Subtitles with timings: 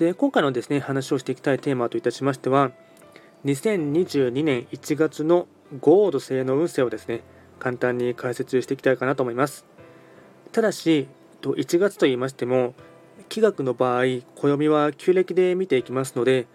[0.00, 2.70] で今回のですね話をしていきたいテーマといたしましては
[3.44, 5.46] 2022年1月の
[5.78, 7.20] ゴード星の運勢をですね
[7.58, 9.66] 簡単に解説していきたいかなと思います。
[10.52, 11.06] ただし
[11.42, 12.72] 1月と言いましても
[13.28, 14.04] 気学の場合
[14.36, 16.46] 暦は旧暦で見ていきますので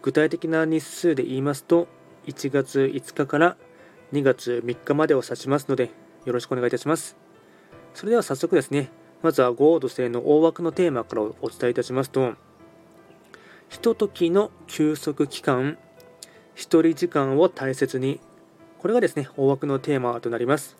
[0.00, 1.88] 具体的な日数で言いますと
[2.28, 3.56] 1月5日から
[4.12, 5.90] 2月3日までを指しますので
[6.26, 7.16] よろしくお願いいたします。
[7.92, 12.34] それでは早速ですねまずはゴード星の大枠のテーマからお伝えいたしますと
[13.68, 15.78] ひとときの休息期間、
[16.54, 18.20] 一人時間を大切に。
[18.78, 20.76] これがですね、大枠のテーマとなります。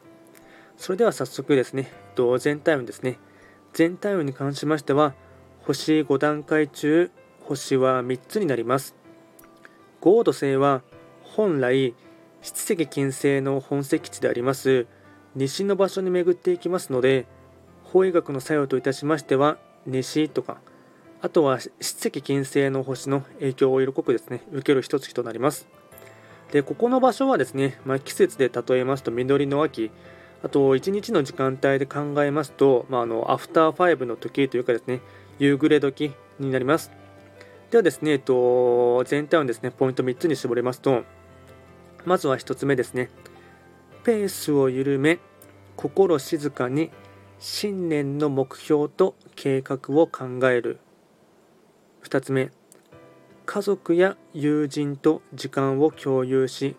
[0.76, 3.18] それでは早速ですね、同全体運ですね。
[3.72, 5.14] 全体運に関しましては、
[5.62, 8.94] 星5段階中、星は3つになります。
[10.00, 10.82] ゴード星は
[11.22, 11.94] 本来、
[12.42, 14.86] 七石金星の本石地であります
[15.34, 17.26] 西の場所に巡っていきますので、
[17.82, 20.58] 法医学の作用といたしましては、西とか
[21.24, 25.66] あとは七石金星の星の影響を色濃くですね受ける一月となります。
[26.52, 29.90] でここの場所はですね、まあ、季節で例えますと緑の秋。
[30.42, 35.00] あと1日の時間帯で考えますと、まあ、あのアフターファイブの時というかですね
[35.38, 36.90] 夕暮れ時になります。
[37.70, 41.04] ではですね、えっと、全体をですねポイント3つに絞れますと
[42.04, 43.08] まずは1つ目ですね。
[44.02, 45.20] ペースを緩め
[45.76, 46.90] 心静かに
[47.38, 50.80] 新年の目標と計画を考える。
[52.14, 52.52] 2つ目。
[53.44, 56.76] 家族や友人と時間を共有し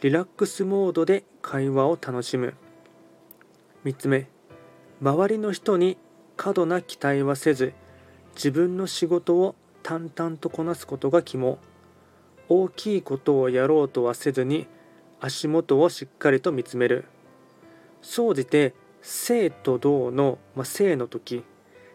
[0.00, 2.54] リラックスモードで会話を楽しむ。
[3.84, 4.30] 3つ目。
[5.02, 5.98] 周りの人に
[6.38, 7.74] 過度な期待はせず
[8.34, 11.58] 自分の仕事を淡々とこなすことが肝。
[12.48, 14.66] 大きいことをやろうとはせずに
[15.20, 17.04] 足元をしっかりと見つめる。
[18.00, 18.72] 総じて
[19.02, 21.44] 生と動の、まあ、生の時。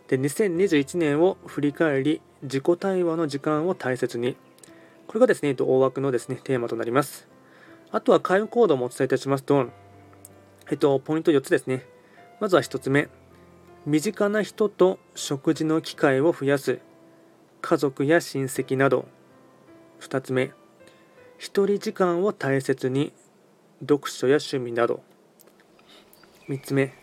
[0.09, 4.35] で2021年を振り返り自己対話の時間を大切に。
[5.07, 7.27] これがですね大枠のですねテーマとなります。
[7.91, 9.67] あとは会話行動もお伝えいたしますと。
[10.69, 11.85] えっとポイント4つですね。
[12.39, 13.09] まずは1つ目。
[13.85, 16.79] 身近な人と食事の機会を増やす。
[17.61, 19.07] 家族や親戚など。
[20.01, 20.51] 2つ目。
[21.37, 23.13] 一人時間を大切に。
[23.79, 25.01] 読書や趣味など。
[26.49, 26.93] 3つ目。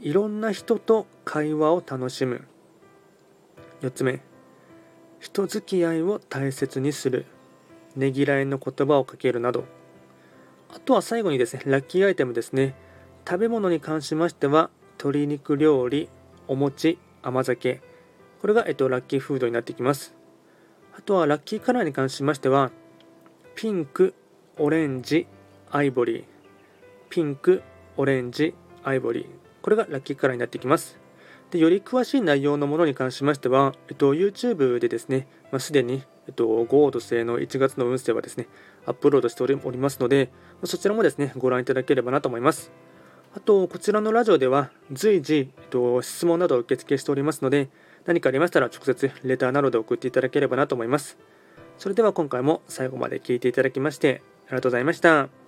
[0.00, 2.46] いろんな人と会話を楽しむ。
[3.80, 4.20] 4つ目。
[5.22, 7.26] 人付き合いを大切にする。
[7.94, 9.66] ねぎらいの言葉をかけるなど。
[10.74, 12.74] あとは最後にですねラッキーアイテムですね。
[13.24, 14.68] 食べ物に関しましては
[14.98, 16.08] 鶏肉料理
[16.48, 17.80] お餅甘酒。
[18.40, 20.12] これが、えっと、ラッキーフードになってきます。
[20.98, 22.72] あとはラッキーカラーに関しましては
[23.54, 24.14] ピンク
[24.58, 25.28] オレンジ
[25.70, 26.24] アイボリー。
[27.10, 27.62] ピンク
[27.96, 29.26] オレンジアイボリー。
[29.62, 30.98] これがラッキーカラーになってきます。
[31.52, 38.48] でより詳しい内容のものに関しましては、えっと、YouTube でですね、まあ、すでに、えっと、五黄土星の1月の運勢はですね、
[38.86, 40.30] アップロードしておりますので、
[40.64, 42.72] そちらもですね、ご覧いただければなと思います。
[43.34, 47.68] あと、こちらのラジオでは随時、えっと、質問などを受付しておりますので、
[48.06, 51.18] 何かありましたら直接レターなどで送っていただければなと思います。
[51.76, 55.41] それでは今回も最後まで聴いていただきましてありがとうございました。